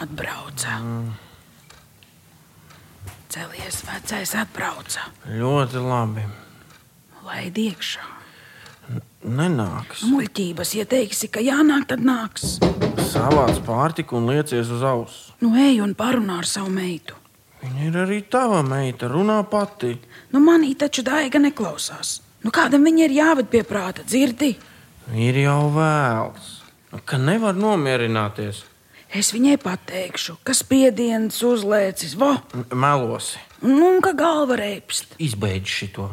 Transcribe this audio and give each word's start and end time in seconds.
Atbrauca. 0.00 0.80
Celies, 3.28 3.82
vecais 3.84 4.32
atbrauca. 4.32 5.04
Ļoti 5.28 5.84
labi. 5.84 6.24
Laid 7.28 7.60
iekšā. 7.60 8.08
Nenāks. 9.20 10.06
Muļķības, 10.08 10.76
ja 10.80 10.88
teiksi, 10.88 11.28
ka 11.28 11.44
jānāk, 11.44 11.90
tad 11.92 12.00
nāks. 12.00 12.56
Savāc 13.12 13.60
pārtiku 13.68 14.16
un 14.16 14.32
liecies 14.32 14.72
uz 14.72 14.80
auss. 14.80 15.34
Nu, 15.44 15.52
ej 15.60 15.84
un 15.84 15.92
parunā 15.92 16.40
ar 16.40 16.48
savu 16.48 16.72
meitu. 16.72 17.19
Viņa 17.60 17.86
ir 17.90 17.96
arī 18.00 18.22
tava 18.32 18.62
meita, 18.64 19.08
runā 19.10 19.42
pati. 19.50 19.94
Nu, 20.32 20.40
manī 20.40 20.72
taču 20.78 21.04
daiga 21.04 21.40
neklausās. 21.42 22.20
Nu, 22.40 22.52
kādam 22.54 22.86
viņa 22.88 23.04
ir 23.04 23.14
jāved 23.18 23.50
pie 23.52 23.60
prāta, 23.68 24.04
dzirdi? 24.06 24.54
Ir 25.12 25.36
jau 25.42 25.68
vēls, 25.74 26.48
ka 27.04 27.18
nevar 27.20 27.56
nomierināties. 27.58 28.62
Es 29.10 29.32
viņai 29.34 29.56
pateikšu, 29.60 30.36
ka 30.46 30.54
spiediens 30.54 31.40
uzlēcis, 31.42 32.14
vo, 32.16 32.36
Melosi. 32.70 33.40
nu, 33.66 33.96
un 33.96 34.00
ka 34.00 34.12
galva 34.14 34.56
reipst. 34.56 35.16
Izbeidz 35.18 35.66
šito. 35.66 36.06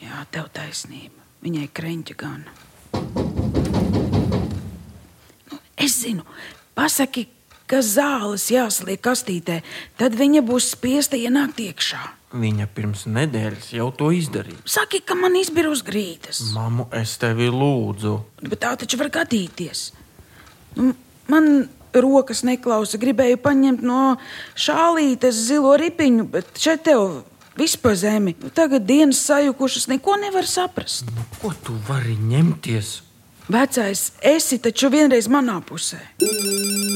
Jā, 0.00 0.24
tev 0.32 0.48
taisnība. 0.56 1.20
Viņai 1.44 1.68
kreņķa 1.76 2.16
gan. 2.16 2.46
Nu, 5.50 5.58
es 5.76 6.00
zinu, 6.00 6.24
pasaki, 6.74 7.26
ka 7.70 7.82
zāles 7.82 8.48
jāsliek 8.52 9.00
kastītē, 9.02 9.60
tad 9.98 10.14
viņa 10.18 10.42
būs 10.46 10.70
spiesta 10.76 11.18
ienākt 11.18 11.60
iekšā. 11.64 12.02
Viņa 12.36 12.66
pirms 12.74 13.06
nedēļas 13.08 13.70
jau 13.76 13.86
to 13.96 14.10
izdarīja. 14.12 14.58
Saki, 14.68 15.00
ka 15.00 15.14
man 15.16 15.36
izbir 15.38 15.68
uz 15.70 15.82
grīdas, 15.86 16.42
Mamu, 16.54 16.88
es 16.92 17.14
tevi 17.22 17.46
lūdzu. 17.48 18.18
bet 18.42 18.60
tā 18.60 18.74
taču 18.76 18.98
var 19.00 19.08
gadīties. 19.14 19.92
Nu, 20.76 20.92
man 21.30 21.68
rokas 21.96 22.42
neklausa, 22.44 22.98
gribēju 23.00 23.38
paņemt 23.40 23.80
no 23.86 24.16
šālītes 24.58 25.38
zilo 25.48 25.72
ripiņu, 25.80 26.26
bet 26.28 26.50
šeit 26.60 26.82
tev 26.84 27.22
viss 27.56 27.78
pa 27.80 27.94
zemi. 27.96 28.34
Nu, 28.42 28.50
tagad 28.52 28.84
dienas 28.84 29.22
sajukušas, 29.24 29.88
neko 29.88 30.18
nevar 30.20 30.44
saprast. 30.46 31.08
Ko 31.40 31.54
tu 31.64 31.78
vari 31.88 32.18
ņemties? 32.20 33.00
Vecais, 33.48 34.10
esi 34.26 34.58
taču 34.58 34.90
vienreiz 34.90 35.28
manā 35.30 35.60
pusē. 35.64 36.00
Jā, 36.18 36.95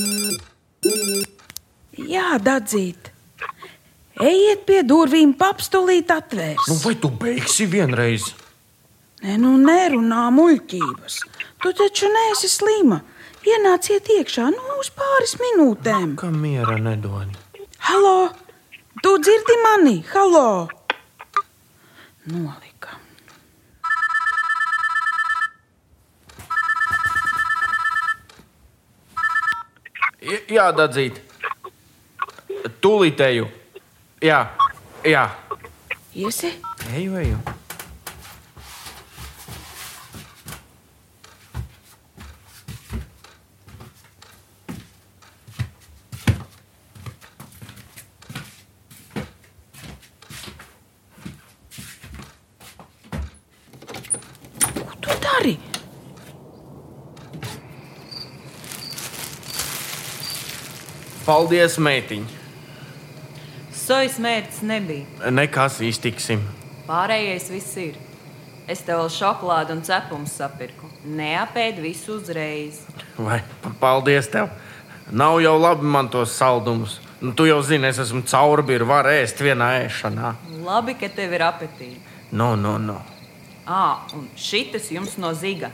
dadzīt. 2.42 3.10
Ejiet 4.20 4.64
pie 4.68 4.82
durvīm, 4.84 5.32
papstulīt 5.38 6.10
atvērs. 6.12 6.66
Nu, 6.68 6.74
vai 6.84 6.94
tu 7.00 7.08
beigsi 7.08 7.66
vienreiz? 7.70 8.26
Nē, 9.22 9.36
nu 9.40 9.54
nerunā 9.60 10.26
muļķības. 10.34 11.16
Tu 11.62 11.72
taču 11.78 12.08
neesi 12.12 12.48
slima. 12.48 13.00
Ienāciet 13.46 14.08
iekšā, 14.18 14.50
nu 14.52 14.76
uz 14.80 14.90
pāris 14.92 15.36
minūtēm. 15.40 16.16
Kā 16.20 16.28
miera 16.32 16.76
nedod? 16.76 17.32
Halo! 17.88 18.28
Tu 19.02 19.14
dzirdi 19.24 19.56
mani? 19.64 19.96
Halo! 20.12 20.68
Nolika. 22.28 22.98
J- 30.20 30.44
Jā, 30.52 30.66
dadzīt. 32.80 32.84
Tūlītēju. 32.84 33.48
Jā, 34.22 34.50
jā. 35.04 35.28
Iesi? 36.14 36.52
Eju, 36.94 37.16
eju. 37.16 37.38
Dari? 55.20 55.58
Paldies, 61.24 61.78
meitiņ. 61.78 62.39
Sojas 63.90 64.20
mērķis 64.22 64.60
nebija. 64.62 65.30
Nekas 65.34 65.80
iztiksim. 65.82 66.44
Pārējais 66.86 67.48
viss 67.50 67.72
ir. 67.82 67.96
Es 68.70 68.84
tev 68.86 69.00
vēl 69.00 69.08
šokolādi 69.10 69.74
un 69.74 69.80
cepumus 69.82 70.36
sapirku. 70.38 70.86
Neapēd 71.10 71.80
visu 71.82 72.20
uzreiz. 72.20 72.84
Vai 73.18 73.40
pa- 73.64 73.72
paldies 73.80 74.28
tev. 74.30 74.52
Nav 75.10 75.40
jau 75.42 75.56
labi 75.58 75.82
man 75.90 76.08
tos 76.08 76.36
saldumus. 76.38 77.00
Nu, 77.20 77.32
tu 77.34 77.48
jau 77.48 77.58
zini, 77.66 77.88
es 77.90 77.98
esmu 77.98 78.22
caurbīrs, 78.22 78.86
var 78.86 79.04
ēst 79.10 79.42
vienā 79.42 79.72
ēšanā. 79.88 80.34
Labi, 80.62 80.94
ka 80.94 81.08
tev 81.08 81.32
ir 81.34 81.40
apetīte. 81.40 81.98
No, 82.30 82.54
no, 82.54 82.78
no. 82.78 83.00
Ah, 83.66 84.06
un 84.14 84.28
šitas 84.36 84.86
jums 84.94 85.18
no 85.18 85.34
ziga. 85.34 85.72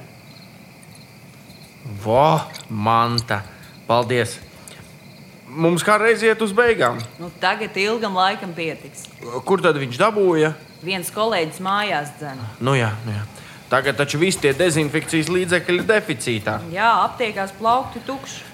Vo, 2.02 2.40
manta. 2.70 3.42
Paldies. 3.86 4.38
Mums 5.46 5.84
kā 5.86 5.94
reiz 6.00 6.22
iet 6.26 6.40
uz 6.42 6.52
beigām. 6.56 6.98
Nu, 7.22 7.30
tagad 7.40 7.76
ilgam 7.78 8.16
laikam 8.18 8.50
pietiks. 8.56 9.06
Kur 9.46 9.62
tad 9.62 9.78
viņš 9.78 9.98
dabūja? 10.00 10.52
Viens 10.84 11.10
kolēģis 11.14 11.62
mājās 11.62 12.12
dzēna. 12.18 12.48
Nu 12.60 12.74
jā, 12.76 12.90
nu 13.06 13.14
jā. 13.14 13.24
Tagad 13.70 13.96
taču 13.98 14.18
visi 14.22 14.38
tie 14.44 14.52
dezinfekcijas 14.54 15.30
līdzekļi 15.32 15.80
ir 15.80 15.86
deficītā. 15.88 16.60
Jā, 16.70 16.90
aptiekās 17.02 17.54
plaukti 17.58 18.02
tukši. 18.06 18.44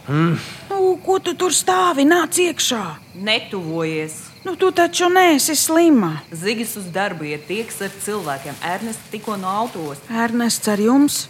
Nu, 0.71 0.79
ko 1.05 1.19
tu 1.21 1.35
tur 1.37 1.53
stāvi? 1.53 2.07
Nāc 2.09 2.39
iekšā! 2.41 2.85
Netuvojies. 3.21 4.17
Nu, 4.47 4.57
tu 4.57 4.73
taču 4.75 5.11
neesi 5.13 5.55
slima. 5.55 6.17
Zigis 6.33 6.73
uz 6.81 6.89
darbu 6.95 7.29
iet 7.29 7.45
tieks 7.47 7.77
ar 7.85 7.93
cilvēkiem. 8.03 8.57
Ernests 8.73 9.13
tikko 9.13 9.37
no 9.39 9.53
autos. 9.53 10.01
Ernests 10.09 10.73
ar 10.73 10.81
jums? 10.81 11.27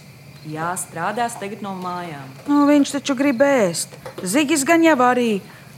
Jā, 0.50 0.72
strādās 0.74 1.36
tagad 1.38 1.60
no 1.62 1.74
mājām. 1.78 2.26
Nu, 2.50 2.64
viņš 2.66 2.96
taču 2.96 3.14
grib 3.18 3.42
ēst. 3.46 3.92
Zigis 4.26 4.64
gan 4.66 4.82
jau 4.82 4.96
arī. 5.06 5.36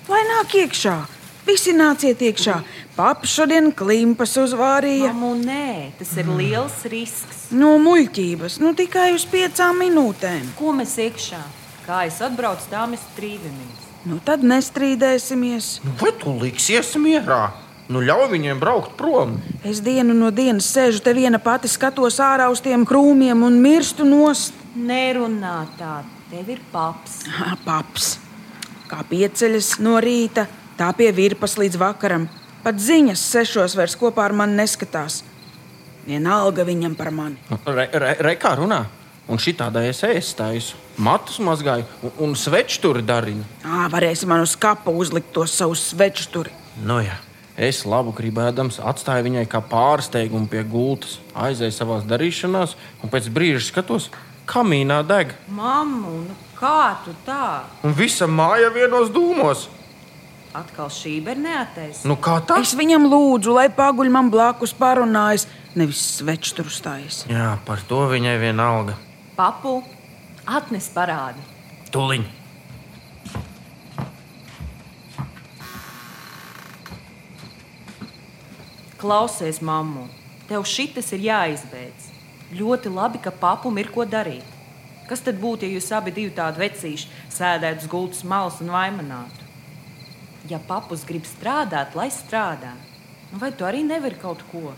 Lai 0.08 0.22
nāk 0.30 0.54
iekšā. 0.62 0.94
Visi 1.44 1.74
nāciet 1.76 2.22
iekšā. 2.24 2.54
Papa 2.96 3.28
šodien 3.28 3.68
klimpas 3.76 4.32
uzvārīja. 4.40 5.10
Mamu, 5.12 5.34
nē, 5.44 5.92
tas 5.98 6.14
ir 6.16 6.30
liels 6.32 6.78
risks. 6.88 7.48
No 7.52 7.74
muļķības, 7.82 8.56
nu 8.64 8.72
tikai 8.78 9.10
uz 9.16 9.26
piecām 9.28 9.82
minūtēm. 9.84 10.54
Ko 10.56 10.72
mēs 10.76 10.96
iekšā? 11.04 11.42
Kā 11.84 12.06
es 12.08 12.22
atbraucu, 12.24 12.70
tā 12.72 12.86
mēs 12.88 13.04
strīdamies. 13.10 13.82
Nu, 14.08 14.16
tad 14.24 14.44
nestrīdēsimies. 14.44 15.68
Nu, 15.84 15.92
vai 16.00 16.14
tu 16.16 16.32
liksies 16.40 16.94
mierā? 17.00 17.50
Nu, 17.84 18.00
ļauj 18.00 18.30
viņiem 18.32 18.60
braukt 18.60 18.94
prom. 18.96 19.36
Es 19.66 19.82
dienu 19.84 20.14
no 20.16 20.30
dienas 20.32 20.70
sēžu 20.72 21.02
te 21.04 21.12
viena 21.12 21.36
pati, 21.42 21.68
skatos 21.68 22.16
ārā 22.22 22.46
uz 22.52 22.62
tiem 22.64 22.86
krūmiem 22.88 23.44
un 23.44 23.58
mirstu 23.60 24.06
nost. 24.08 24.56
Nerunā 24.74 25.58
tā, 25.76 25.98
tev 26.30 26.48
ir 26.54 26.62
paps. 26.72 27.20
Ha, 27.28 27.52
Paps. 27.68 28.14
Kā 28.88 29.02
pieceļas 29.08 29.78
no 29.84 29.98
rīta, 30.00 30.46
tā 30.78 30.88
pie 30.96 31.10
virpas 31.12 31.58
līdz 31.60 31.76
vakaram. 31.80 32.26
Pat 32.64 32.80
ziņas 32.80 33.20
sešos 33.34 33.76
vairs 33.76 33.96
kopā 34.00 34.24
ar 34.24 34.36
mani 34.36 34.56
neskatās. 34.62 35.20
Vienalga 36.08 36.64
viņam 36.64 36.96
par 36.96 37.12
mani. 37.12 37.36
Re, 37.68 37.88
re, 37.92 38.16
re 38.24 38.34
kā 38.40 38.54
runā? 38.56 38.80
Un 39.28 39.40
šī 39.40 39.54
tāda 39.56 39.84
es 39.88 40.02
ēstāju. 40.04 40.74
Matus 41.04 41.36
mazgāju 41.44 41.84
un, 42.04 42.16
un 42.28 42.34
sveču 42.36 42.80
tur 42.80 43.00
darīju. 43.04 43.44
Ā, 43.64 43.86
varēsi 43.92 44.28
man 44.28 44.44
uz 44.44 44.56
kapa 44.56 44.92
uzlikt 44.92 45.32
to 45.36 45.44
savu 45.48 45.76
sveču 45.76 46.28
tur. 46.32 46.52
Nu, 46.84 47.00
jā. 47.04 47.16
Es 47.54 47.84
labu 47.86 48.10
gribēdams 48.10 48.80
atstāju 48.82 49.28
viņai 49.28 49.44
kā 49.46 49.60
pārsteigumu 49.62 50.48
pie 50.50 50.64
gultas, 50.66 51.20
aizēju 51.38 51.74
savā 51.76 52.00
darīšanās, 52.02 52.74
un 52.98 53.12
pēc 53.12 53.28
brīža 53.30 53.62
skatos, 53.68 54.08
kamīnā 54.50 55.04
deg. 55.06 55.36
Mammu, 55.54 56.16
nu 56.26 56.34
kā 56.58 56.96
tu 57.04 57.14
tā? 57.26 57.62
Un 57.86 57.94
visa 57.94 58.26
māja 58.26 58.72
vienos 58.74 59.12
dūmos. 59.14 59.68
Atkal 60.54 60.90
šī 60.90 61.16
ir 61.22 61.38
neateis. 61.38 62.04
Nu, 62.06 62.18
kā 62.18 62.40
tas? 62.46 62.68
Es 62.68 62.74
viņam 62.78 63.06
lūdzu, 63.10 63.54
lai 63.54 63.68
paguļ 63.74 64.10
man 64.14 64.30
blakus 64.34 64.74
parunājas, 64.74 65.48
nevis 65.78 66.02
svečs 66.18 66.54
tur 66.54 66.70
stājas. 66.70 67.24
Jā, 67.30 67.56
par 67.66 67.82
to 67.86 68.04
viņai 68.10 68.36
vienalga. 68.42 68.98
Papu, 69.38 69.80
atnes 70.46 70.90
parādi. 70.94 71.42
Tuliņ. 71.94 72.43
Klausies, 79.04 79.58
mammu, 79.60 80.06
tev 80.48 80.62
šitas 80.64 81.10
ir 81.12 81.26
jāizbeidz. 81.26 82.06
Ļoti 82.56 82.88
labi, 82.88 83.18
ka 83.20 83.28
papum 83.36 83.76
ir 83.76 83.90
ko 83.92 84.06
darīt. 84.08 84.46
Kas 85.04 85.20
tad 85.26 85.36
būtu, 85.42 85.66
ja 85.68 85.76
jūs 85.76 85.90
abi 85.92 86.14
divi 86.16 86.30
tādi 86.32 86.62
vecīši 86.62 87.10
sēdētu 87.34 87.84
uz 87.84 87.90
gultas 87.92 88.22
malas 88.24 88.62
un 88.64 88.72
vaimanātu? 88.72 89.44
Ja 90.48 90.56
papus 90.56 91.04
grib 91.04 91.28
strādāt, 91.28 91.92
lai 91.92 92.08
strādā, 92.08 92.72
nu 93.28 93.42
vai 93.44 93.52
tu 93.52 93.68
arī 93.68 93.84
nevari 93.84 94.16
kaut 94.22 94.40
ko? 94.48 94.72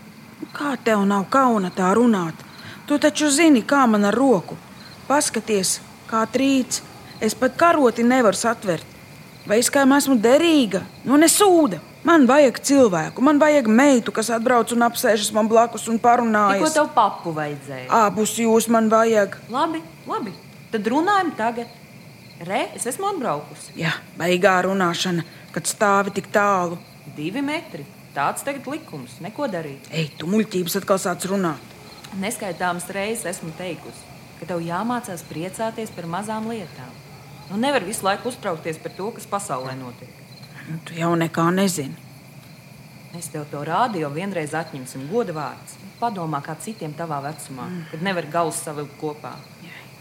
Kā 0.51 0.75
tev 0.75 1.07
nav 1.07 1.29
kauna 1.31 1.71
tā 1.71 1.93
runāt? 1.95 2.43
Tu 2.83 2.99
taču 2.99 3.31
zini, 3.31 3.63
kā 3.63 3.85
man 3.87 4.11
ar 4.11 4.19
roku. 4.19 4.59
Paskaties, 5.07 5.77
kā 6.11 6.27
trīc. 6.27 6.81
Es 7.23 7.31
pat 7.31 7.55
karoti 7.55 8.03
nevaru 8.03 8.35
satvert. 8.35 8.83
Vai 9.47 9.63
es 9.63 9.71
kā 9.71 9.87
esmu 9.87 10.19
derīga? 10.19 10.83
Nu, 11.07 11.15
nesūda. 11.15 11.79
Man 12.07 12.23
vajag 12.29 12.61
cilvēku, 12.63 13.23
man 13.25 13.39
vajag 13.41 13.65
meitu, 13.67 14.13
kas 14.15 14.29
atbrauc 14.31 14.71
un 14.71 14.85
apsēžas 14.85 15.33
man 15.35 15.49
blakus 15.51 15.89
un 15.91 15.97
Ko 15.99 16.05
parunājas. 16.07 16.75
tev 16.77 16.87
papu 16.95 17.33
vajadzēja? 17.35 17.89
Abus 17.91 18.37
jūs 18.39 18.69
man 18.71 18.87
vajag. 18.87 19.35
Labi, 19.51 19.81
labi. 20.07 20.31
Tad 20.71 20.87
runājam 20.87 21.33
tagad. 21.35 21.67
Re, 22.47 22.61
es 22.77 22.85
esmu 22.87 23.09
atbraukusi. 23.09 23.73
Jā, 23.81 23.91
beigā 24.15 24.53
runāšana, 24.63 25.25
kad 25.51 25.67
stāvi 25.67 26.13
tik 26.15 26.29
tālu. 26.31 26.77
Divi 27.17 27.41
metri. 27.41 27.83
Tāds 28.15 28.45
tagad 28.45 28.69
likums. 28.71 29.17
Neko 29.21 29.49
darīt. 29.51 29.89
Ej, 29.91 30.13
tu 30.21 30.29
muļķības 30.31 30.77
atkal 30.79 31.01
sāc 31.01 31.25
runāt. 31.27 31.75
Neskaitāmas 32.21 32.87
reizes 32.93 33.25
esmu 33.33 33.51
teikusi, 33.57 34.05
ka 34.39 34.47
tev 34.47 34.63
jāmācās 34.63 35.25
priecāties 35.27 35.91
par 35.97 36.07
mazām 36.07 36.47
lietām. 36.47 36.93
Nu, 37.49 37.59
nevar 37.59 37.83
visu 37.83 38.05
laiku 38.07 38.31
uztraukties 38.31 38.79
par 38.79 38.95
to, 38.95 39.11
kas 39.17 39.27
pasaulē 39.27 39.75
notiek. 39.79 40.26
Nu, 40.67 40.77
tu 40.85 40.95
jau 40.97 41.13
nekā 41.15 41.47
nezini. 41.55 41.95
Es 43.17 43.29
tev 43.33 43.47
to 43.49 43.63
rādu, 43.65 44.01
jau 44.03 44.09
vienreiz 44.13 44.53
atņemsim 44.57 45.07
goda 45.09 45.33
vārds. 45.33 45.77
Padomā, 45.97 46.41
kā 46.45 46.53
citiem 46.61 46.91
tavā 46.93 47.21
vecumā, 47.23 47.65
mm. 47.71 47.85
kad 47.91 48.03
nevar 48.05 48.27
galvas 48.33 48.59
savilkt 48.65 48.97
kopā. 49.01 49.33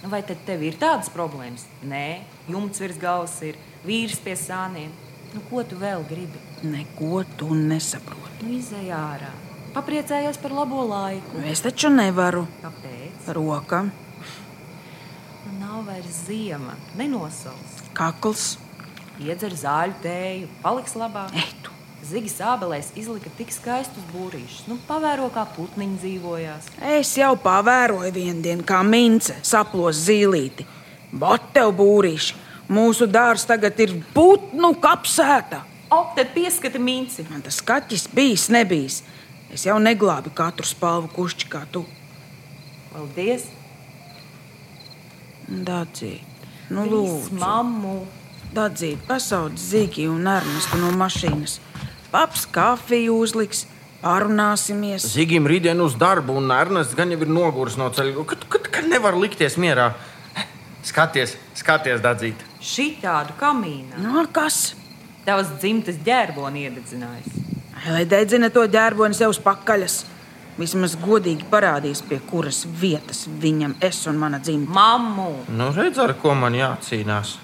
Nu, 0.02 0.10
vai 0.12 0.20
tad 0.26 0.42
tev 0.44 0.60
ir 0.66 0.76
tādas 0.80 1.08
problēmas? 1.14 1.64
Nē, 1.88 2.20
jumts 2.52 2.82
virs 2.82 2.98
galvas 3.00 3.38
ir, 3.46 3.56
vīrs 3.86 4.18
pie 4.22 4.34
sāniem. 4.36 4.92
Nu, 5.32 5.40
ko 5.48 5.62
tu 5.66 5.78
vēl 5.80 6.04
gribi? 6.08 6.42
Neko 6.66 7.22
tu 7.38 7.54
nesaproti. 7.56 8.42
Nu, 8.42 8.52
izej 8.58 8.90
ārā. 8.94 9.30
Papriecājies 9.76 10.38
par 10.40 10.54
labo 10.56 10.84
laiku. 10.88 11.40
Es 11.48 11.62
taču 11.64 11.90
nevaru. 11.92 12.46
Kāpēc? 12.64 13.32
Roka, 13.36 13.86
Nu, 15.46 15.52
nav 15.60 15.84
vairs 15.86 16.24
ziema, 16.26 16.74
nenosals. 16.98 17.74
kakls, 17.94 18.56
Iedzer 19.22 19.54
zāļu 19.56 19.94
tēju, 20.02 20.48
paliks 20.62 20.94
labāk. 20.98 21.32
ej 21.34 21.52
tu. 21.62 21.72
Zigis 22.06 22.36
Ābelēs 22.44 22.92
izlika 22.94 23.30
tik 23.38 23.50
skaistus 23.50 24.04
būrīšus. 24.12 24.66
Nu, 24.68 24.76
pavēro, 24.86 25.26
kā 25.34 25.42
putniņi 25.56 25.96
dzīvojās. 26.02 26.68
Es 26.98 27.14
jau 27.18 27.32
pavēroju 27.40 28.12
vienu 28.14 28.44
dienu, 28.44 28.62
kā 28.62 28.82
mince 28.86 29.34
saplos 29.42 29.96
zīlīti. 30.06 30.66
Bet 31.10 31.48
tev 31.56 31.72
būrīši, 31.80 32.36
mūsu 32.70 33.08
dārzs 33.10 33.48
tagad 33.48 33.80
ir 33.82 33.96
putnu 34.14 34.74
kapsēta. 34.78 35.64
O, 35.90 36.02
tad 36.14 36.30
pieskati 36.34 36.78
mīnci. 36.82 37.24
Man 37.30 37.42
tas 37.42 37.58
kaķis 37.64 38.06
bijis, 38.14 38.48
nebijis. 38.54 39.00
Es 39.50 39.64
jau 39.66 39.78
neglābu 39.82 40.30
katru 40.34 40.66
spalvu 40.66 41.10
kušķi 41.16 41.50
kā 41.50 41.64
tu. 41.72 41.84
Paldies! 42.92 43.48
Dādzīt, 45.46 46.46
nu 46.74 46.82
Viss, 46.82 46.92
lūdzu. 46.92 47.38
mammu! 47.38 47.98
Dādzīt, 48.56 49.02
pasauc 49.04 49.58
Zigi 49.60 50.06
un 50.08 50.24
Ernestu 50.32 50.78
no 50.80 50.88
mašīnas. 50.96 51.58
Paps 52.08 52.46
kafiju 52.48 53.18
uzliks, 53.20 53.66
parunāsimies. 54.00 55.04
Zigim 55.12 55.44
rītdien 55.50 55.82
uz 55.84 55.98
darbu, 56.00 56.38
un 56.40 56.48
Ernests 56.54 56.96
gan 56.96 57.12
jau 57.12 57.18
ir 57.20 57.28
noguris 57.28 57.76
no 57.76 57.90
ceļa. 57.92 58.24
Kad, 58.30 58.46
kad, 58.54 58.70
kad 58.78 58.88
nevar 58.88 59.18
likties 59.20 59.58
mierā? 59.60 59.90
Skaties, 60.86 61.36
skaties, 61.58 62.00
dadzīt. 62.00 62.48
Šī 62.64 62.94
tādu 63.02 63.36
kamīnu. 63.36 64.00
No 64.00 64.22
Nu, 64.22 64.26
kas? 64.32 64.72
Tavs 65.26 65.52
dzimtas 65.60 66.00
ģērboni 66.06 66.64
iededzinājis. 66.70 67.40
Lai 67.92 68.04
dedzina 68.08 68.48
to 68.54 68.64
ģērboni 68.72 69.18
sev 69.18 69.36
uz 69.36 69.42
pakaļas. 69.42 70.04
Vismaz 70.56 70.94
godīgi 70.96 71.44
parādīs, 71.50 72.00
pie 72.00 72.22
kuras 72.30 72.64
vietas 72.80 73.26
viņam 73.28 73.76
es 73.84 74.06
un 74.08 74.16
mana 74.16 74.40
dzimta. 74.40 74.72
Mammu! 74.72 75.32
Nu, 75.52 75.74
redz, 75.76 76.00
ar 76.00 76.16
ko 76.22 76.32
man 76.38 76.56
jācīnās. 76.56 77.42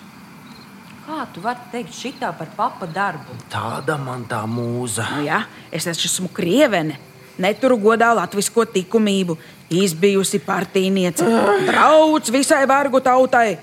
Kā 1.03 1.25
tu 1.35 1.43
vari 1.43 1.65
teikt 1.73 1.97
šitā 1.99 2.29
par 2.39 2.51
papa 2.55 2.87
darbu? 2.87 3.35
Tāda 3.51 3.97
man 3.99 4.23
tā 4.31 4.45
mūza. 4.47 5.09
Nu, 5.17 5.25
jā, 5.27 5.41
es 5.75 5.89
esmu 5.91 6.31
krievene. 6.31 6.99
Neturu 7.43 7.79
godā 7.81 8.13
latvisko 8.15 8.63
likumību, 8.75 9.35
izbijusi 9.73 10.39
partijniece, 10.45 11.27
draugs 11.67 12.31
visai 12.31 12.61
vergu 12.71 13.01
tautai. 13.03 13.57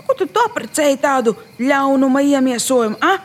Ko 0.00 0.16
tu 0.18 0.26
to 0.26 0.44
precēji 0.52 0.98
tādu 1.00 1.36
ļaunuma 1.62 2.24
iemiesojumu? 2.26 2.98
A? 3.00 3.16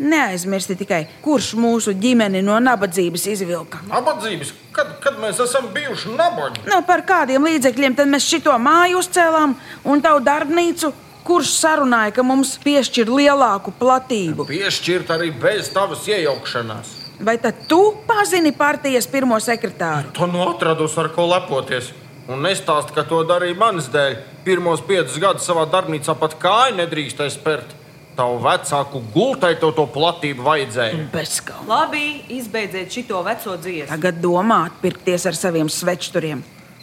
Neaizmirsti 0.00 0.76
tikai, 0.80 1.02
kurš 1.24 1.54
mūsu 1.60 1.96
ģimeni 1.98 2.44
no 2.44 2.60
nabadzības 2.62 3.26
izvilka. 3.32 3.82
Nabadzības, 3.88 4.54
kad, 4.76 4.94
kad 5.02 5.18
mēs 5.20 5.40
esam 5.42 5.70
bijuši 5.74 6.14
nabagi? 6.14 6.62
Nu, 6.68 6.78
par 6.86 7.02
kādiem 7.08 7.48
līdzekļiem 7.48 7.96
tad 7.98 8.12
mēs 8.12 8.28
šito 8.28 8.54
māju 8.60 9.00
uzcēlām 9.02 9.56
un 9.88 10.04
tavu 10.04 10.22
darbnīcu? 10.24 10.92
Kurš 11.24 11.52
sarunāja, 11.58 12.14
ka 12.16 12.24
mums 12.24 12.54
piešķir 12.62 13.10
lielāku 13.12 13.74
platību? 13.76 14.46
Piešķirt 14.48 15.12
arī 15.12 15.30
bez 15.36 15.68
tavas 15.74 16.06
iejaukšanās. 16.08 16.96
Vai 17.20 17.36
tad 17.38 17.66
tu 17.68 17.80
pazini 18.08 18.52
partijas 18.56 19.04
pirmo 19.10 19.36
sekretāru? 19.36 20.14
Tu 20.16 20.26
nu 20.30 20.40
atradusi 20.48 20.96
ar 21.02 21.10
ko 21.12 21.26
lepoties. 21.28 21.90
Un 22.30 22.40
nestāst, 22.46 22.94
ka 22.94 23.04
to 23.04 23.20
darīja 23.28 23.58
manis 23.58 23.90
dēļ. 23.92 24.16
Pirmos 24.46 24.80
piecus 24.86 25.18
gadus 25.20 25.44
savā 25.48 25.66
darbnīcā 25.68 26.14
pat 26.16 26.38
kāju 26.40 26.78
nedrīkstēja 26.78 27.34
spērt. 27.34 27.74
Tavu 28.16 28.38
vecāku 28.44 29.02
gultai 29.12 29.52
to, 29.60 29.70
to 29.76 29.84
platību 29.92 30.44
vajadzēja. 30.46 31.02
Bezskauni. 31.12 31.68
Labi, 31.68 32.04
izbeidziet 32.36 32.92
šito 32.94 33.20
veco 33.26 33.56
dziesmu. 33.60 33.90
Tagad 33.92 34.22
domā 34.22 34.62
atpirkties 34.70 35.26
ar 35.28 35.36
saviem 35.38 35.68
svečturiem. 35.72 36.40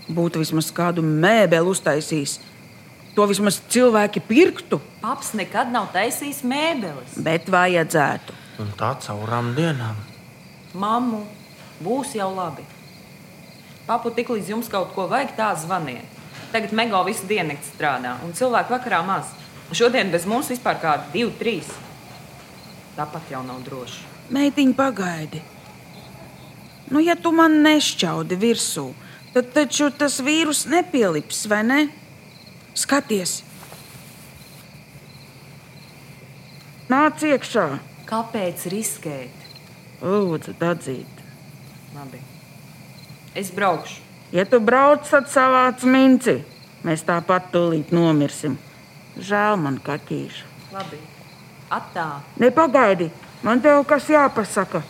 Būtu 0.07 0.43
vismaz 0.43 0.69
kādu 0.75 1.03
mēbeli 1.05 1.73
uztaisījis. 1.73 2.37
To 3.17 3.25
vismaz 3.25 3.57
cilvēki 3.73 4.21
pirktu, 4.21 4.77
Paps 5.01 5.31
nekad 5.33 5.71
nav 5.73 5.87
taisījis 5.93 6.43
mēbeles. 6.45 7.15
bet 7.17 7.49
vajadzētu. 7.49 8.35
Un 8.61 8.69
tā 8.77 8.91
caurām 9.01 9.55
dienām. 9.57 9.97
Mammu, 10.77 11.23
būs 11.81 12.13
jau 12.13 12.29
labi. 12.35 12.61
Papu 13.87 14.11
tik 14.13 14.29
līdz 14.29 14.49
jums 14.53 14.69
kaut 14.69 14.93
ko 14.93 15.07
vajag, 15.09 15.33
tā 15.37 15.49
zvaniet. 15.57 16.05
Tagad 16.51 16.71
Mego 16.77 17.01
visu 17.03 17.25
dienu 17.25 17.57
strādā, 17.65 18.17
un 18.23 18.33
cilvēku 18.37 18.75
vakarā 18.75 19.01
maz. 19.05 19.33
Šodien 19.73 20.11
bez 20.11 20.25
mums 20.25 20.49
vispār 20.53 20.77
kādi 20.79 21.11
divi, 21.13 21.31
trīs. 21.39 21.73
Tāpat 22.97 23.31
jau 23.31 23.41
nav 23.43 23.63
droši. 23.65 24.05
Meitiņa, 24.29 24.73
pagaidi. 24.77 25.41
Nu, 26.91 26.99
ja 26.99 27.15
tu 27.15 27.31
man 27.31 27.63
nešķaudi 27.65 28.37
virsū, 28.39 28.93
tad 29.33 29.51
taču 29.53 29.89
tas 29.91 30.21
vīrus 30.21 30.67
nepielips, 30.69 31.47
vai 31.51 31.63
ne? 31.63 31.87
Skaties! 32.77 33.39
Nāc 36.91 37.23
iekšā! 37.25 37.65
Kāpēc 38.07 38.67
riskēt? 38.71 39.47
Lūdzu, 40.03 40.53
atzīt! 40.61 41.23
Labi. 41.95 42.21
Es 43.33 43.49
braukšu. 43.55 44.03
Ja 44.31 44.45
tu 44.45 44.59
brauc, 44.61 45.07
tad 45.09 45.31
savāc 45.31 45.81
minci. 45.87 46.37
Mēs 46.85 47.01
tāpat 47.07 47.49
tūlīt 47.53 47.89
nomirsim. 47.95 48.59
Žēl 49.17 49.57
man 49.57 49.79
kaķīšu. 49.81 50.45
Labi. 50.75 50.99
Attā. 51.73 52.05
Nepagaidi, 52.39 53.09
man 53.43 53.63
tev 53.63 53.81
kas 53.89 54.05
jāpasaka. 54.11 54.83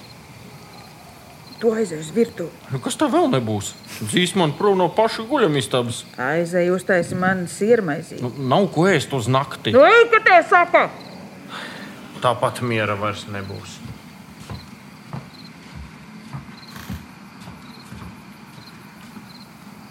Tu 1.58 1.72
aizej 1.74 2.00
uz 2.04 2.10
virtuvi. 2.14 2.54
Nu, 2.70 2.78
kas 2.84 3.00
tā 3.00 3.08
vēl 3.10 3.32
nebūs? 3.34 3.72
Dzīs 4.12 4.36
man 4.38 4.54
prom 4.60 4.78
no 4.78 4.92
paša 4.94 5.26
guļamistabas. 5.26 6.04
Aizej 6.22 6.70
uztaisi 6.70 7.18
man 7.18 7.48
sirmaizī. 7.50 8.20
Nu, 8.22 8.30
nav 8.38 8.70
ko 8.76 8.86
ēst 8.92 9.16
uz 9.18 9.30
nakti. 9.32 9.74
Nu, 9.74 9.82
ej, 9.82 10.06
ka 10.14 10.22
te 10.28 10.38
saka! 10.50 10.84
Tāpat 12.22 12.62
miera 12.66 12.94
vairs 12.98 13.26
nebūs. 13.34 13.80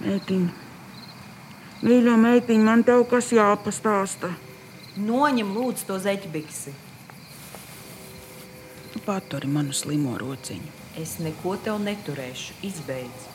Mētiņ, 0.07 0.47
Mīļo 1.87 2.15
meitiņa, 2.17 2.65
man 2.65 2.83
tev 2.89 3.03
kas 3.11 3.29
jāpastāsta. 3.37 4.31
Noņem 4.97 5.51
lūdzu 5.53 5.91
to 5.91 5.99
zeķbiksi. 6.01 6.73
Tu 8.95 9.03
paturi 9.05 9.51
manu 9.53 9.77
slimo 9.77 10.15
rociņu. 10.19 10.86
Es 10.97 11.19
neko 11.21 11.57
tev 11.61 11.77
neturēšu. 11.85 12.57
Izbeidz. 12.65 13.29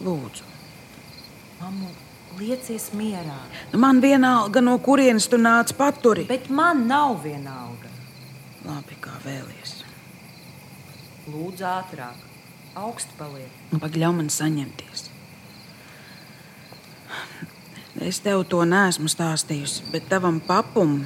Lūdzu. 0.00 0.46
Mammu, 1.60 1.90
liecies 2.40 2.88
mierā. 2.96 3.36
Nu, 3.72 3.80
man 3.82 4.00
vienalga, 4.00 4.62
no 4.64 4.78
kurienes 4.82 5.28
tu 5.28 5.38
nāc 5.40 5.74
paturi. 5.76 6.24
Bet 6.30 6.48
man 6.48 6.86
nav 6.88 7.20
vienalga. 7.26 7.90
Labi, 8.64 8.96
kā 9.02 9.12
vēlies. 9.26 9.82
Lūdzu, 11.28 11.66
ātrāk. 11.68 12.28
Augsts 12.80 13.12
paliek. 13.18 13.52
Nu, 13.70 13.78
Pagaļau 13.82 14.14
man 14.16 14.32
saņemties. 14.32 15.10
Es 18.02 18.22
tev 18.24 18.46
to 18.48 18.64
neesmu 18.64 19.10
stāstījusi, 19.12 19.90
bet 19.92 20.08
tavam 20.08 20.40
papum 20.40 21.02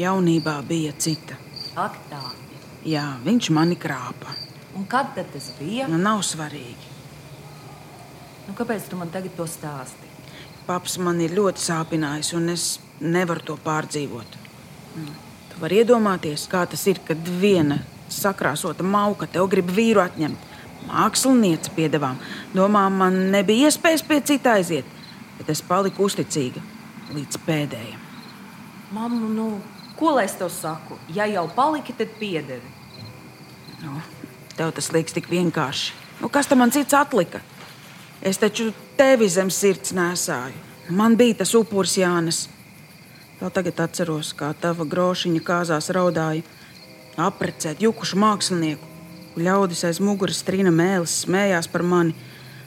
jaunībā 0.00 0.58
bija 0.66 0.92
cita. 0.98 1.38
Ak, 1.78 1.94
tā. 2.10 2.20
Jā, 2.84 3.06
viņš 3.22 3.52
mani 3.54 3.78
krāpa. 3.78 4.34
Un 4.76 4.86
kad 4.86 5.14
tas 5.14 5.50
bija? 5.58 5.88
Nu, 5.90 5.98
nav 5.98 6.22
svarīgi. 6.26 6.90
Nu, 8.46 8.54
kāpēc 8.58 8.86
tu 8.90 8.98
man 8.98 9.10
tagad 9.10 9.34
to 9.38 9.46
stāsti? 9.46 10.08
Paps 10.66 10.96
man 11.02 11.20
ir 11.22 11.34
ļoti 11.34 11.62
sāpinājis, 11.62 12.32
un 12.38 12.52
es 12.52 12.66
nevaru 13.00 13.44
to 13.46 13.56
pārdzīvot. 13.64 14.36
Mm. 14.96 15.16
Tu 15.50 15.62
vari 15.62 15.80
iedomāties, 15.82 16.46
kā 16.50 16.62
tas 16.70 16.82
ir, 16.90 17.00
kad 17.06 17.30
viena 17.42 17.80
sakrāsota 18.10 18.86
mauka 18.86 19.28
tev 19.30 19.48
grib 19.50 19.70
vīru 19.74 20.02
atņemt. 20.04 20.48
Māksliniece 20.88 21.72
piedāvām. 21.76 22.18
Domā, 22.56 22.86
man 22.90 23.18
nebija 23.34 23.68
iespējas 23.68 24.02
pie 24.06 24.20
cita 24.24 24.54
aiziet, 24.56 24.86
bet 25.38 25.50
es 25.52 25.60
paliku 25.66 26.06
uzticīga 26.06 26.62
līdz 27.14 27.42
pēdējiem. 27.46 28.06
Mamma, 28.94 29.28
nu, 29.30 29.50
ko 29.98 30.14
lai 30.16 30.24
es 30.26 30.34
tev 30.38 30.50
saku? 30.54 30.98
Ja 31.14 31.28
jau 31.30 31.44
paliki, 31.54 31.94
tad 31.98 32.16
piedevi. 32.18 32.72
Nu, 33.84 34.00
tev 34.60 34.74
tas 34.76 34.90
liekas 34.92 35.16
tik 35.16 35.30
vienkārši. 35.32 35.94
Nu, 36.20 36.28
kas 36.28 36.50
tam 36.50 36.60
man 36.60 36.72
cits 36.74 36.92
atlika? 36.96 37.40
Es 38.20 38.36
taču 38.36 38.74
tevi 38.98 39.28
zem 39.32 39.48
sirds 39.48 39.94
nesāju. 39.96 40.66
Man 40.92 41.16
bija 41.16 41.38
tas 41.40 41.54
upuris 41.56 41.96
Jānis. 41.96 42.42
Vēl 43.40 43.52
tagad 43.56 43.80
atceros, 43.80 44.34
kā 44.36 44.50
tava 44.60 44.84
grošiņa 44.84 45.40
kāzās 45.46 45.88
raudāja, 45.96 46.44
aprecēt 47.16 47.80
jukušu 47.80 48.20
mākslinieku. 48.20 48.88
Ļaudis 49.40 49.86
aiz 49.88 50.00
muguras 50.04 50.42
trīna 50.44 50.72
mēlis, 50.74 51.22
smējās 51.24 51.70
par 51.72 51.86
mani, 51.86 52.12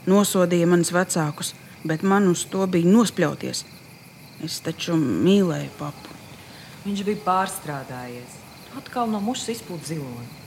nosodīja 0.09 0.69
manis 0.71 0.93
vecākus, 0.95 1.53
bet 1.85 2.01
man 2.01 2.31
uz 2.31 2.47
to 2.49 2.65
bija 2.65 2.89
nospļauties. 2.89 3.65
Es 4.41 4.61
taču 4.65 4.97
mīlēju 4.97 5.75
papu. 5.77 6.15
Viņš 6.87 7.03
bija 7.05 7.25
pārstrādājies. 7.27 8.39
Atkal 8.79 9.11
no 9.11 9.21
mušas 9.21 9.59
izpūta 9.59 9.93
ziloni. 9.93 10.42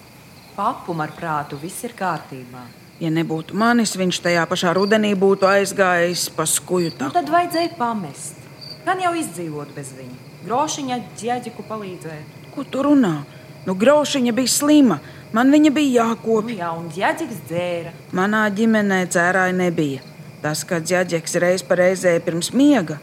Papum 0.56 1.00
ar 1.04 1.10
prātu 1.12 1.58
viss 1.60 1.84
ir 1.84 1.92
kārtībā. 1.96 2.62
Ja 2.96 3.10
nebūtu 3.12 3.52
manis, 3.60 3.92
viņš 4.00 4.22
tajā 4.24 4.44
pašā 4.48 4.70
rudenī 4.76 5.10
būtu 5.12 5.44
aizgājis 5.44 6.30
pa 6.32 6.46
skuju 6.48 6.94
Nu, 7.00 7.10
tad 7.12 7.28
vajadzēja 7.28 7.74
pamest. 7.76 8.38
Gan 8.86 9.02
jau 9.02 9.12
izdzīvot 9.18 9.74
bez 9.76 9.90
viņa. 9.98 10.16
Grošiņa 10.46 10.96
ģēģiku 11.20 11.64
palīdzēt. 11.68 12.38
Ko 12.54 12.64
tu 12.64 12.84
runā? 12.86 13.18
Nu, 13.66 13.74
graušiņa 13.74 14.32
bija 14.32 14.48
slima, 14.48 14.96
man 15.36 15.50
viņa 15.52 15.72
bija 15.74 16.04
Nu, 16.06 16.14
jākopja. 16.14 16.56
jā, 16.56 16.70
un 16.78 16.86
ģēģiks 16.94 17.40
dzēra. 17.50 17.92
Manā 18.12 18.44
ģimenē 18.48 19.00
dzērāja 19.10 19.52
nebija. 19.52 20.00
Tas, 20.40 20.62
ka 20.64 20.78
ģēģeks 20.80 21.34
reiz 21.42 21.64
reizē 21.68 22.14
pirms 22.24 22.52
miega. 22.54 22.96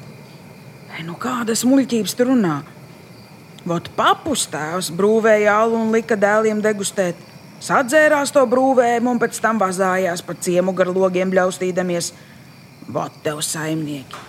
Ei, 0.98 1.04
nu 1.04 1.14
kādas 1.14 1.66
muļķības 1.66 2.16
tur 2.16 2.32
runā? 2.32 2.64
Vot 3.66 3.90
papus 3.96 4.48
tēvs 4.48 4.90
brūvēja 4.90 5.54
alu 5.62 5.76
un 5.76 5.92
lika 5.92 6.16
dēliem 6.16 6.62
degustēt. 6.64 7.16
Sadzērās 7.64 8.34
to 8.36 8.42
brūvējumu 8.50 9.14
un 9.14 9.20
pēc 9.22 9.38
tam 9.40 9.60
vazājās 9.62 10.24
pa 10.28 10.36
ciemu 10.36 10.74
gar 10.76 10.90
logiem 10.92 11.32
bļaustīdamies. 11.32 12.12
Vot 12.92 13.14
tev 13.24 13.40
saimnieki. 13.46 14.20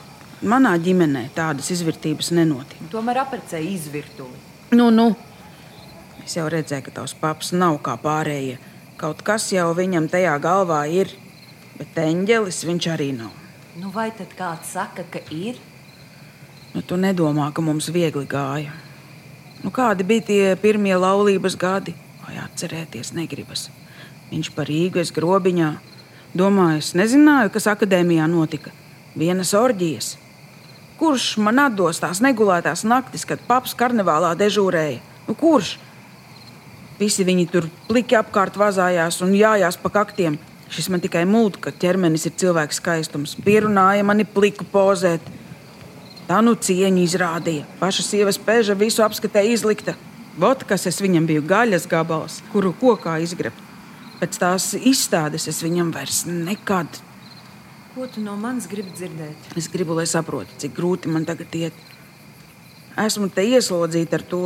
Manā 0.46 0.76
ģimenē 0.78 1.24
tādas 1.34 1.72
izvērtības 1.74 2.30
nenotika. 2.36 2.86
Tomēr 2.92 3.24
aprecēja 3.24 3.66
izvirtuli. 3.72 4.38
Nu, 4.76 4.90
nu. 4.94 5.08
Es 6.22 6.36
jau 6.38 6.46
redzēju, 6.52 6.84
ka 6.86 6.94
tavs 7.00 7.16
paps 7.18 7.50
nav 7.56 7.80
kā 7.82 7.96
pārējie. 8.00 8.60
Kaut 9.00 9.24
kas 9.26 9.48
jau 9.50 9.66
viņam 9.74 10.06
tajā 10.12 10.36
galvā 10.44 10.84
ir, 10.94 11.10
bet 11.80 11.98
eņģelis 12.04 12.62
viņš 12.68 12.88
arī 12.94 13.10
nav. 13.16 13.34
Nu, 13.80 13.90
vai 13.90 14.12
tad 14.14 14.30
kāds 14.38 14.76
saka, 14.76 15.02
ka 15.10 15.24
ir? 15.34 15.58
Nu, 16.70 16.84
tu 16.86 16.94
nedomā, 17.00 17.50
ka 17.50 17.64
mums 17.64 17.90
viegli 17.90 18.28
gāja. 18.30 18.70
Nu, 19.64 19.74
kādi 19.74 20.06
bija 20.06 20.28
tie 20.30 20.54
pirmie 20.60 20.94
laulības 20.94 21.58
gadi? 21.58 21.96
Vai 22.34 22.42
atcerēties 22.42 23.12
negribas? 23.14 23.68
Viņš 24.32 24.48
par 24.56 24.66
Rīgu, 24.66 24.98
es 24.98 25.12
grobiņā. 25.14 25.68
Domāju, 26.34 26.80
es 26.82 26.88
nezināju, 26.98 27.52
kas 27.54 27.68
akadēmijā 27.70 28.24
notika. 28.26 28.72
Vienas 29.14 29.52
orģijas. 29.54 30.16
Kurš 30.98 31.36
man 31.38 31.60
atdos 31.62 32.00
tās 32.02 32.18
negulētās 32.24 32.82
naktis, 32.90 33.22
kad 33.28 33.42
paps 33.46 33.76
karnevālā 33.78 34.32
dežūrēja? 34.40 34.98
Nu, 35.28 35.36
kurš? 35.38 35.76
Visi 36.98 37.26
viņi 37.28 37.44
tur 37.52 37.68
pliki 37.86 38.18
apkārt 38.18 38.58
vazājās 38.58 39.20
un 39.22 39.36
jājās 39.38 39.78
pa 39.78 39.92
kaktiem. 39.94 40.38
Šis 40.74 40.90
man 40.90 41.04
tikai 41.04 41.22
mūžs, 41.30 41.60
ka 41.62 41.70
ķermenis 41.70 42.26
ir 42.26 42.34
cilvēks 42.40 42.80
skaistums. 42.82 43.36
Pierunāja 43.46 44.02
mani 44.02 44.26
pliku 44.26 44.66
pozēt. 44.72 45.22
Tā 46.26 46.40
nu 46.42 46.56
cieņu 46.58 47.06
izrādīja. 47.06 47.68
Paša 47.78 48.08
sievas 48.08 48.40
pēža 48.42 48.74
visu 48.80 49.06
apskatēja 49.06 49.54
izlikta. 49.54 49.94
Vot 50.40 50.64
kas 50.66 50.88
es 50.90 50.98
viņam 50.98 51.28
biju 51.30 51.44
gaļas 51.46 51.86
gabals, 51.86 52.40
kuru 52.50 52.72
kokā 52.80 53.20
izgrebt. 53.22 53.60
Pēc 54.18 54.38
tās 54.40 54.72
izstādes 54.74 55.46
es 55.50 55.60
viņam 55.62 55.92
vairs 55.94 56.24
nekad. 56.26 57.00
Ko 57.94 58.08
tu 58.10 58.22
no 58.24 58.34
manis 58.38 58.66
gribi 58.70 58.90
dzirdēt? 58.90 59.52
Es 59.58 59.68
gribu, 59.70 59.94
lai 59.94 60.06
saprotu, 60.10 60.56
cik 60.58 60.74
grūti 60.74 61.10
man 61.14 61.26
tagad 61.28 61.54
iet. 61.54 61.76
Esmu 62.98 63.28
te 63.30 63.44
ieslodzīta 63.46 64.18
ar 64.18 64.24
to. 64.26 64.40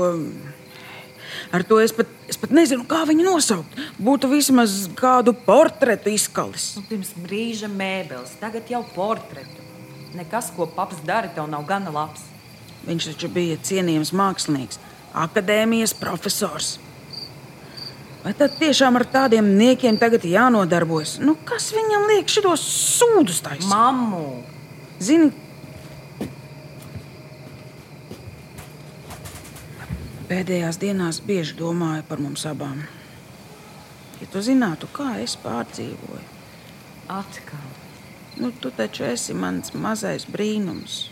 Ar 1.52 1.64
to 1.64 1.78
es 1.80 1.92
pat, 1.97 2.11
es 2.28 2.37
pat 2.40 2.52
nezinu, 2.52 2.85
kā 2.88 3.02
viņu 3.09 3.25
nosaukt. 3.25 3.80
Būtu 4.00 4.28
vismaz 4.33 4.76
kādu 4.97 5.33
portretu 5.47 6.12
izkalis. 6.12 6.75
Nu, 6.76 6.85
pirms 6.88 7.14
brīža 7.25 7.68
mēbeles, 7.73 8.37
tagad 8.40 8.68
jau 8.73 8.83
portretu. 8.92 9.64
Nekas, 10.16 10.50
ko 10.57 10.68
paps 10.73 11.00
dara, 11.09 11.28
tev 11.33 11.49
nav 11.49 11.64
gana 11.68 11.92
labs. 11.92 12.25
Viņš 12.88 13.11
taču 13.12 13.28
bija 13.33 13.57
cienījams 13.64 14.14
mākslinieks, 14.16 14.80
akadēmijas 15.14 15.94
profesors. 15.98 16.76
Vai 18.24 18.34
tad 18.36 18.56
tiešām 18.58 18.98
ar 18.98 19.06
tādiem 19.08 19.54
niekiem 19.56 19.96
tagad 20.00 20.26
jānodarbojas? 20.26 21.16
Nu, 21.22 21.36
kas 21.48 21.70
viņam 21.72 22.08
liek 22.10 22.28
šitos 22.28 22.64
sūdus 22.98 23.42
taisīt? 23.46 23.68
Mammu! 23.70 24.42
Zini, 24.98 25.30
pēdējās 30.28 30.80
dienās 30.82 31.22
bieži 31.24 31.54
domāju 31.56 32.04
par 32.08 32.20
mums 32.20 32.44
abām. 32.50 32.82
Ja 34.18 34.26
tu 34.32 34.42
zinātu, 34.42 34.90
kā 34.92 35.14
es 35.22 35.38
pārdzīvoju, 35.38 36.26
Atkal 37.08 37.68
nu, 38.36 38.50
tu 38.60 38.70
taču 38.70 39.04
esi 39.08 39.34
mans 39.34 39.72
mazais 39.74 40.26
brīnums. 40.28 41.08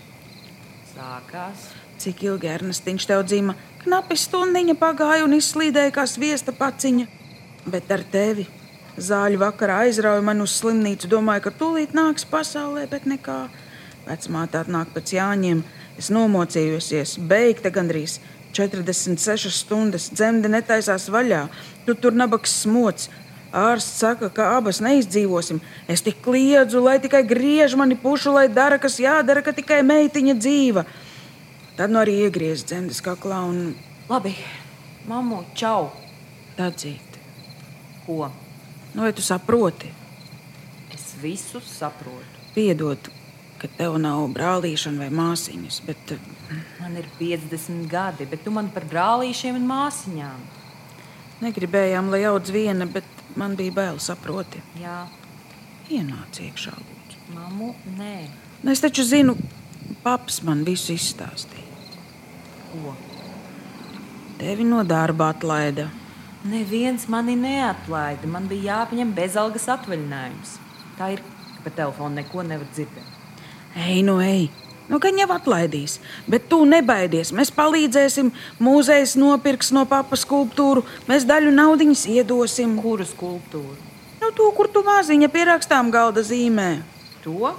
sākās. 0.92 1.70
Cik 1.96 2.22
ilgi 2.28 2.50
Ernestīns 2.52 3.06
tev 3.08 3.22
dzima? 3.24 3.54
Knapi 3.84 4.18
stundiņa 4.20 4.74
pagāja 4.80 5.24
un 5.24 5.36
izslīdēja 5.36 5.94
kā 5.96 6.04
sviesta 6.10 6.52
paciņa. 6.52 7.06
Bet 7.66 7.90
ar 7.90 8.04
tevi 8.12 8.44
zāļu 8.96 9.40
vakarā 9.40 9.82
aizrauja 9.86 10.24
man 10.24 10.44
uz 10.44 10.54
slimnīcu. 10.60 11.08
Domāju, 11.10 11.46
ka 11.46 11.54
tūlīt 11.60 11.96
nāks 11.96 12.28
pasaulē, 12.28 12.86
bet 12.90 13.08
nekā. 13.08 13.46
Vecmāte 14.06 14.60
atnāk 14.60 14.92
pēc 14.94 15.16
jāņiem. 15.16 15.64
Es 15.96 16.10
nomocījusies, 16.12 17.16
beigta 17.30 17.72
gandrīz 17.72 18.18
46 18.56 19.52
stundas. 19.52 20.10
Dzemde 20.12 20.52
netaisās 20.52 21.08
vaļā. 21.12 21.46
Tu 21.88 21.96
tur 21.96 22.16
nabaks 22.16 22.60
smots. 22.62 23.08
Ārsts 23.56 24.02
saka, 24.02 24.28
ka 24.28 24.50
abas 24.58 24.82
neizdzīvosim. 24.84 25.62
Es 25.88 26.02
tik 26.04 26.20
kliedzu, 26.24 26.82
lai 26.84 26.98
tikai 27.00 27.22
griež 27.24 27.76
mani 27.78 27.96
pušu, 27.96 28.34
lai 28.36 28.48
dara, 28.52 28.76
kas 28.82 28.98
jādara, 29.00 29.40
ka 29.40 29.54
tikai 29.56 29.80
meitiņa 29.86 30.34
dzīva. 30.36 30.84
Tad 31.76 31.92
nu 31.92 32.00
arī 32.00 32.14
iegriez 32.24 32.64
dzemdes 32.64 33.02
kaklā 33.04 33.42
un 33.50 33.74
Labi, 34.08 34.32
mammu, 35.10 35.42
čau! 35.58 35.90
atzīt. 36.56 37.18
Ko? 38.06 38.30
Nu, 38.94 39.02
vai 39.02 39.12
tu 39.12 39.20
saproti? 39.22 39.90
Es 40.94 41.10
visu 41.20 41.60
saprotu. 41.60 42.40
Piedod, 42.54 43.10
ka 43.60 43.68
tev 43.76 43.98
nav 44.00 44.22
brālīšana 44.32 45.04
vai 45.04 45.10
māsīņas, 45.12 45.80
bet 45.84 46.14
eh, 46.14 46.22
Man 46.80 46.96
ir 46.96 47.08
50 47.18 47.88
gadi, 47.90 48.24
bet 48.30 48.44
tu 48.46 48.54
man 48.54 48.70
par 48.72 48.86
brālīšiem 48.88 49.58
un 49.58 49.66
māsiņām. 49.68 50.40
negribējām, 51.42 52.08
lai 52.14 52.22
audz 52.30 52.50
viena, 52.54 52.86
bet 52.86 53.04
man 53.36 53.56
bija 53.58 53.72
bail 53.76 53.98
saproti. 54.00 54.62
Jā, 54.80 55.02
Ienāc 55.92 56.40
iekšā, 56.40 56.72
lūdzu. 56.72 57.18
mammu, 57.34 57.74
nē. 57.98 58.16
Nu, 58.62 58.70
Es 58.72 58.80
taču 58.80 59.04
zinu, 59.04 59.36
Paps 60.02 60.40
man 60.42 60.64
visu 60.64 60.94
izstāstīja. 60.94 61.65
Ko? 62.72 62.94
Tevi 64.38 64.66
no 64.68 64.82
darba 64.84 65.30
atlaida. 65.32 65.88
Neviens 66.46 67.08
mani 67.08 67.36
neatlaida. 67.40 68.28
Man 68.30 68.46
bija 68.50 68.82
jāpaņem 68.82 69.14
bezalgas 69.16 69.66
atvaļinājums. 69.72 70.58
Tā 70.98 71.14
ir, 71.16 71.24
ka 71.56 71.64
pa 71.64 71.72
telefonu 71.80 72.20
neko 72.20 72.44
nevar 72.46 72.68
dzirdēt. 72.74 73.12
Ej, 73.76 74.02
nu 74.06 74.20
ej! 74.24 74.46
Nu, 74.86 75.00
gan 75.02 75.16
jau 75.18 75.26
atlaidīs, 75.34 75.96
bet 76.30 76.46
tu 76.50 76.60
nebaidies. 76.68 77.32
Mēs 77.34 77.50
palīdzēsim, 77.54 78.30
mūzejs 78.62 79.16
nopirks 79.18 79.72
no 79.74 79.82
papas 79.90 80.22
skulptūru, 80.22 80.84
mēs 81.10 81.26
daļu 81.26 81.50
naudiņas 81.56 82.04
iedosim. 82.12 82.76
Kuru 82.78 83.06
skulptūru? 83.08 83.74
Nu, 84.22 84.30
to, 84.36 84.46
kur 84.54 84.70
tu 84.70 84.84
maziņa 84.86 85.30
pierakstām 85.34 85.90
galda 85.94 86.22
zīmē. 86.26 86.70
To? 87.24 87.50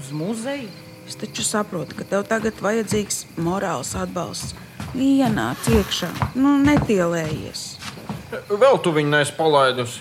Uz 0.00 0.08
muzeju? 0.16 0.81
Es 1.08 1.16
taču 1.18 1.42
saprotu, 1.44 1.96
ka 1.98 2.04
tev 2.04 2.22
tagad 2.30 2.54
vajadzīgs 2.62 3.24
morāls 3.42 3.94
atbalsts. 3.98 4.54
Ienāc 4.94 5.66
iekšā, 5.72 6.08
nu 6.36 6.56
netielējies. 6.62 7.62
Vēl 8.48 8.78
tu 8.84 8.92
viņu 8.92 9.08
neesi 9.16 9.32
palaidusi. 9.38 10.00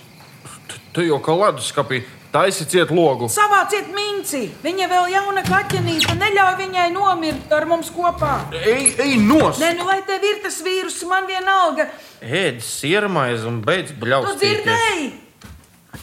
Tu- 0.67 0.79
Tu 0.91 1.01
jau 1.07 1.19
kā 1.23 1.31
leduskapī 1.31 2.01
taisi 2.33 2.65
ciet 2.67 2.89
logu. 2.91 3.29
Savāciet 3.31 3.87
minci! 3.95 4.51
Viņa 4.63 4.87
vēl 4.91 5.05
jauna 5.13 5.41
kaķenīte, 5.43 6.17
neļauj 6.19 6.57
viņai 6.59 6.91
nomirt 6.91 7.51
ar 7.55 7.65
mums 7.65 7.89
kopā. 7.95 8.51
Ej, 8.51 8.95
ej, 8.99 9.15
nos! 9.23 9.57
Nē, 9.59 9.77
nu 9.77 9.85
lai 9.87 10.01
tev 10.07 10.19
ir 10.23 10.41
tas 10.43 10.61
vīrus, 10.61 10.97
man 11.07 11.23
vienalga. 11.27 11.87
Ēd 12.21 12.59
siermaizi 12.59 13.47
un 13.47 13.61
beidz 13.63 13.93
Tu 13.93 13.99
bļaustīties. 14.03 14.65
dzirdēji? 14.67 15.11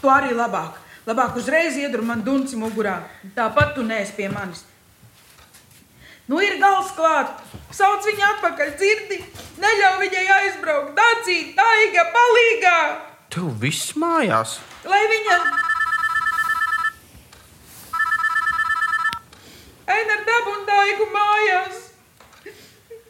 Tu 0.01 0.09
arī 0.09 0.33
labāk. 0.33 0.73
Labāk 1.07 1.37
uzreiz 1.37 1.77
iedru 1.77 2.03
man 2.03 2.23
dunci 2.23 2.57
mugurā. 2.57 3.03
Tāpat 3.37 3.75
tu 3.75 3.83
neesi 3.83 4.13
pie 4.17 4.29
manis. 4.33 4.65
Nu 6.29 6.41
ir 6.45 6.59
gals 6.61 6.91
klāt. 6.93 7.39
Sauc 7.73 8.05
viņu 8.05 8.25
atpakaļ, 8.27 8.73
dzirdi. 8.77 9.19
Neļauj 9.63 10.01
viņai 10.03 10.25
aizbraukt. 10.35 10.93
Dācīt, 10.99 11.55
taiga, 11.57 12.05
palīgā. 12.13 12.79
Tev 13.33 13.49
viss 13.63 13.95
mājās. 13.97 14.59
Lai 14.89 15.01
viņa. 15.09 15.39
Aina 19.89 20.17
ar 20.19 20.25
dabu 20.29 20.53
un 20.53 20.67
daigu 20.69 21.09
mājās. 21.17 21.85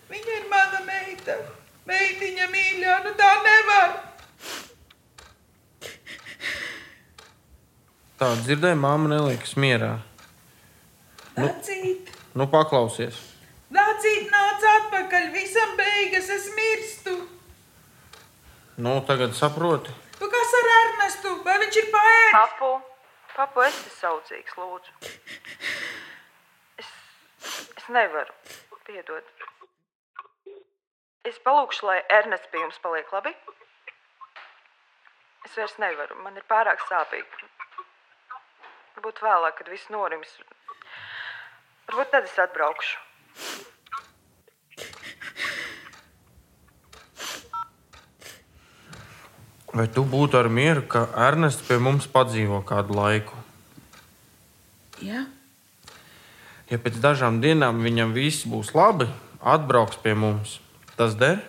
Viņa 0.09 0.37
ir 0.39 0.45
mana 0.53 0.85
meita. 0.87 1.41
Meitiņa 1.91 2.47
mīļā, 2.53 2.99
nu 3.07 3.15
tā 3.19 3.33
nevar. 3.49 3.97
Tā 8.19 8.31
dzirdēja, 8.45 8.79
māma 8.79 9.11
neliekas 9.11 9.59
mierā. 9.59 9.97
Dācīt, 11.39 11.88
Nu, 12.38 12.47
paklausies. 12.47 13.16
dācīt, 13.75 14.28
nāc 14.30 14.64
atpakaļ. 14.73 15.25
Visam 15.35 15.73
beigas, 15.78 16.28
es 16.30 16.45
mirstu. 16.54 17.14
Nu, 18.85 18.92
tagad 19.09 19.35
saproti. 19.35 19.95
Tu 20.18 20.28
kas 20.35 20.52
ar 20.59 20.68
Ernestu? 20.75 21.33
Vai 21.47 21.57
viņš 21.64 21.78
ir 21.80 21.88
paēdis? 21.95 22.37
Papu, 22.37 22.71
papu, 23.35 23.64
es 23.66 23.75
esmu 23.80 23.95
saucīgs, 23.97 24.54
lūdzu. 24.61 25.11
Es, 26.83 26.92
es 27.80 27.88
nevaru. 27.97 28.37
Piedod. 28.87 29.35
Es 31.28 31.40
palūkšu, 31.49 31.88
lai 31.90 31.99
Ernests 32.21 32.52
pie 32.52 32.62
jums 32.62 32.78
paliek 32.85 33.11
labi. 33.16 33.35
Es 35.49 35.59
vairs 35.59 35.75
nevaru. 35.83 36.21
Man 36.23 36.38
ir 36.38 36.47
pārāk 36.54 36.87
sāpīgi. 36.87 37.50
Varbūt 38.95 39.21
vēlāk, 39.26 39.59
kad 39.59 39.75
viss 39.75 39.90
norims. 39.90 40.38
Varbūt 41.88 42.12
tad 42.12 42.28
es 42.28 42.37
atbraukšu. 42.38 42.99
Vai 49.72 49.88
tu 49.94 50.05
būtu 50.05 50.38
ar 50.38 50.48
mieru, 50.53 50.85
ka 50.90 51.07
Ernests 51.29 51.64
pie 51.66 51.81
mums 51.81 52.09
padzīvo 52.11 52.62
kādu 52.66 52.96
laiku? 52.98 53.37
Jā, 55.05 55.27
Ja 56.68 56.77
pēc 56.77 56.98
dažām 57.01 57.38
dienām 57.40 57.81
viņam 57.81 58.11
viss 58.12 58.44
būs 58.44 58.74
labi, 58.77 59.07
atbrauks 59.40 59.96
pie 60.03 60.12
mums. 60.12 60.59
Tas 61.01 61.16
der? 61.16 61.40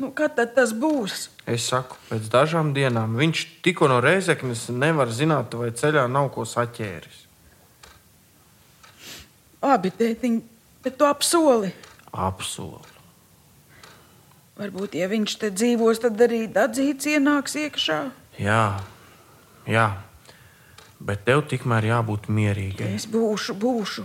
nu 0.00 0.10
kad 0.16 0.34
tad 0.34 0.54
tas 0.56 0.72
būs? 0.72 1.28
Es 1.46 1.68
saku, 1.70 1.98
pēc 2.08 2.26
dažām 2.32 2.72
dienām 2.74 3.14
viņš 3.20 3.44
tikko 3.62 3.90
no 3.90 4.00
reizeknes 4.02 4.68
nevar 4.74 5.12
zināt, 5.14 5.54
vai 5.54 5.70
ceļā 5.70 6.06
nav 6.10 6.30
ko 6.34 6.46
saķēris. 6.48 7.29
Abi 9.60 9.90
tētiņi, 9.92 10.40
bet 10.84 10.96
tu 10.96 11.04
apsoli. 11.04 11.72
Apsolu. 12.10 12.80
Varbūt, 14.60 14.96
ja 15.00 15.08
viņš 15.08 15.34
te 15.40 15.48
dzīvos, 15.52 16.02
tad 16.04 16.20
arī 16.20 16.44
dadzīts 16.52 17.08
ienāks 17.08 17.56
iekšā. 17.56 18.00
Jā, 18.40 18.64
jā. 19.68 19.88
Bet 21.00 21.24
tev 21.24 21.46
tikmēr 21.48 21.86
jābūt 21.88 22.28
mierīgai. 22.28 22.90
Es 22.96 23.06
būšu, 23.08 23.56
būšu. 23.56 24.04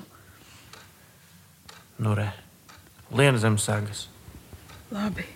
Nu, 2.04 2.16
re, 2.16 2.30
lien 3.12 3.40
zem 3.40 3.60
segas. 3.60 4.08
Labi. 4.96 5.28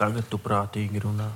Tagad 0.00 0.28
tu 0.28 0.40
prātīgi 0.40 1.00
runā. 1.04 1.28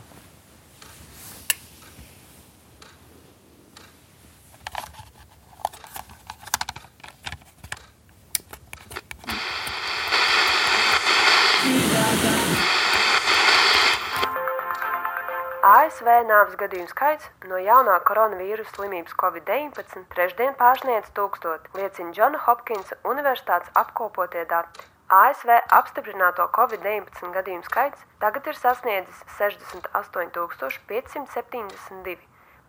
ASV 15.69 16.09
nāves 16.29 16.55
gadījumu 16.61 16.89
skaits 16.89 17.27
no 17.51 17.59
jaunā 17.61 17.97
koronavīrusa 18.09 18.73
slimības 18.77 19.15
Covid-19 19.21 20.05
trešdien 20.15 20.53
pārsniedz 20.61 21.09
tūkstoti, 21.19 21.73
liecina 21.77 22.15
Džona 22.17 22.39
Hopkinsa 22.45 22.95
Universitātes 23.13 23.75
apkopotie 23.81 24.45
dati. 24.53 24.85
ASV 25.09 25.51
apstiprināto 25.81 26.45
Covid-19 26.57 27.35
gadījumu 27.37 27.67
skaits 27.69 28.01
tagad 28.25 28.43
ir 28.53 28.57
sasniedzis 28.61 29.19
68,572, 29.39 32.23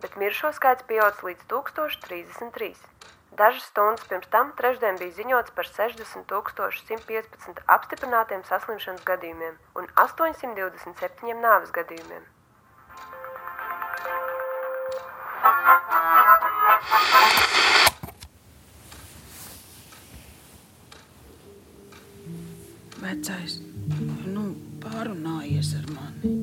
bet 0.04 0.12
mirušo 0.22 0.48
skaits 0.56 0.86
pieaudzis 0.90 1.24
līdz 1.30 1.42
1033. 1.54 2.72
Dažas 3.38 3.62
stundas 3.70 4.02
pirms 4.10 4.26
tam 4.32 4.50
trešdien 4.58 4.98
bija 4.98 5.14
ziņots 5.14 5.54
par 5.54 5.68
60,115 5.68 7.62
apstiprinātiem 7.76 8.42
saslimšanas 8.48 9.06
gadījumiem 9.06 9.54
un 9.78 9.86
827 10.04 11.38
nāves 11.44 11.70
gadījumiem. 11.78 12.26
Vecais, 23.00 23.60
nu, 24.26 24.50
pārunājies 24.82 25.76
ar 25.78 25.90
mani. 25.94 26.39